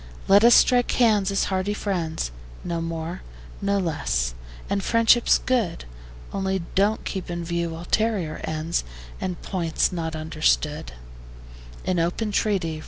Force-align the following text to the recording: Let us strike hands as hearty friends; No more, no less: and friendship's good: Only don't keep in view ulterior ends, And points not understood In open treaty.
Let 0.27 0.43
us 0.43 0.55
strike 0.55 0.89
hands 0.93 1.29
as 1.29 1.43
hearty 1.53 1.75
friends; 1.75 2.31
No 2.63 2.81
more, 2.81 3.21
no 3.61 3.77
less: 3.77 4.33
and 4.67 4.83
friendship's 4.83 5.37
good: 5.37 5.85
Only 6.33 6.63
don't 6.73 7.05
keep 7.05 7.29
in 7.29 7.45
view 7.45 7.75
ulterior 7.77 8.41
ends, 8.43 8.83
And 9.21 9.39
points 9.43 9.91
not 9.91 10.15
understood 10.15 10.93
In 11.85 11.99
open 11.99 12.31
treaty. 12.31 12.79